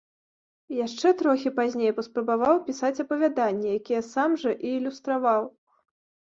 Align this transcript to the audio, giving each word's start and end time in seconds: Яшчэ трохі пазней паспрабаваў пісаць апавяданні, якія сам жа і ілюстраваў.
Яшчэ 0.85 1.11
трохі 1.19 1.49
пазней 1.59 1.91
паспрабаваў 1.99 2.55
пісаць 2.71 2.93
апавяданні, 3.05 3.77
якія 3.83 4.01
сам 4.11 4.29
жа 4.47 4.59
і 4.59 4.77
ілюстраваў. 4.81 5.43